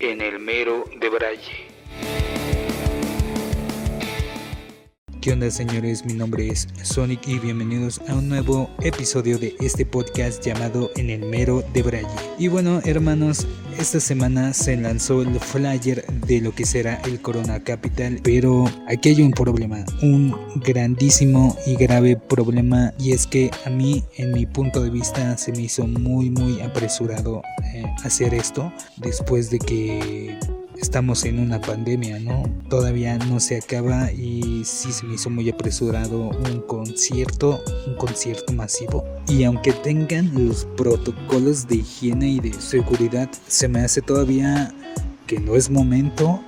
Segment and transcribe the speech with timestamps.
[0.00, 1.69] en el mero de Braille.
[5.20, 6.06] ¿Qué onda señores?
[6.06, 11.10] Mi nombre es Sonic y bienvenidos a un nuevo episodio de este podcast llamado En
[11.10, 12.08] el Mero de Braille.
[12.38, 13.46] Y bueno hermanos,
[13.78, 19.10] esta semana se lanzó el flyer de lo que será el Corona Capital, pero aquí
[19.10, 20.34] hay un problema, un
[20.64, 25.52] grandísimo y grave problema y es que a mí en mi punto de vista se
[25.52, 27.42] me hizo muy muy apresurado
[27.74, 30.38] eh, hacer esto después de que
[30.90, 32.42] estamos en una pandemia, ¿no?
[32.68, 38.52] Todavía no se acaba y sí se me hizo muy apresurado un concierto, un concierto
[38.52, 39.04] masivo.
[39.28, 44.74] Y aunque tengan los protocolos de higiene y de seguridad, se me hace todavía
[45.28, 46.40] que no es momento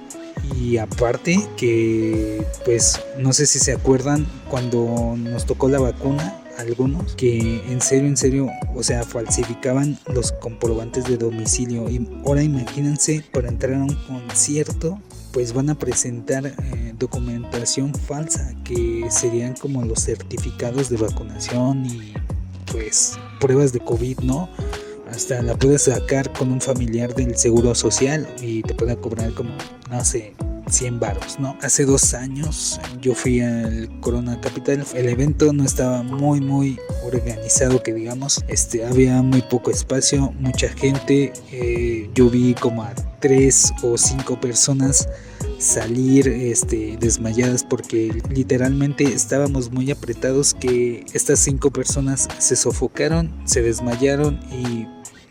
[0.58, 7.14] y aparte que pues no sé si se acuerdan cuando nos tocó la vacuna algunos
[7.14, 11.88] que en serio, en serio, o sea, falsificaban los comprobantes de domicilio.
[11.90, 14.98] Y ahora imagínense, para entrar a un concierto,
[15.32, 22.14] pues van a presentar eh, documentación falsa, que serían como los certificados de vacunación y
[22.70, 24.48] pues pruebas de COVID, ¿no?
[25.10, 29.50] Hasta la puedes sacar con un familiar del seguro social y te pueden cobrar como,
[29.90, 30.34] no sé,
[30.68, 31.56] 100 varos, ¿no?
[31.62, 34.84] Hace dos años yo fui al Corona Capital.
[34.94, 38.44] El evento no estaba muy, muy organizado, que digamos.
[38.48, 41.32] Este, había muy poco espacio, mucha gente.
[41.50, 45.08] Eh, yo vi como a tres o cinco personas
[45.58, 53.62] salir este, desmayadas porque literalmente estábamos muy apretados que estas cinco personas se sofocaron, se
[53.62, 54.86] desmayaron y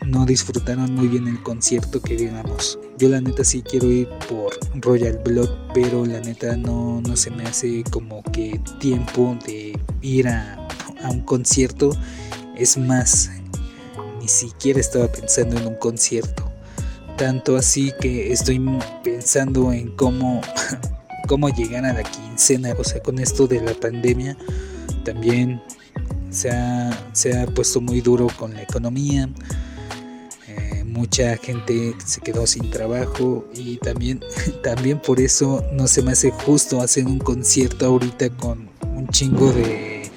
[0.06, 2.78] no disfrutaron muy bien el concierto que digamos.
[3.02, 7.32] Yo la neta sí quiero ir por Royal Blood, pero la neta no, no se
[7.32, 10.68] me hace como que tiempo de ir a,
[11.02, 11.90] a un concierto.
[12.56, 13.28] Es más,
[14.20, 16.48] ni siquiera estaba pensando en un concierto.
[17.18, 18.64] Tanto así que estoy
[19.02, 20.40] pensando en cómo,
[21.26, 22.72] cómo llegar a la quincena.
[22.78, 24.36] O sea, con esto de la pandemia
[25.02, 25.60] también
[26.30, 29.28] se ha, se ha puesto muy duro con la economía
[30.92, 34.20] mucha gente se quedó sin trabajo y también,
[34.62, 39.52] también por eso no se me hace justo hacer un concierto ahorita con un chingo
[39.52, 40.10] de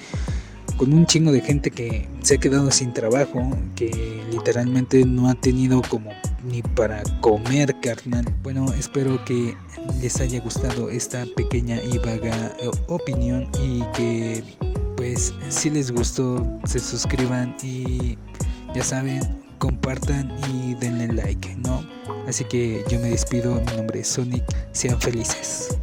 [0.78, 5.36] con un chingo de gente que se ha quedado sin trabajo, que literalmente no ha
[5.36, 6.12] tenido como
[6.44, 8.26] ni para comer, carnal.
[8.44, 9.56] Bueno, espero que
[10.02, 14.44] les haya gustado esta pequeña y vaga eh, opinión y que
[14.98, 18.18] pues si les gustó se suscriban y
[18.74, 21.84] ya saben, compartan y denle like, ¿no?
[22.28, 25.78] Así que yo me despido, mi nombre es Sonic, sean felices.